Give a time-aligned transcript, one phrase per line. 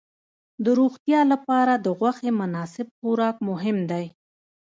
[0.63, 4.05] د روغتیا لپاره د غوښې مناسب خوراک مهم دی.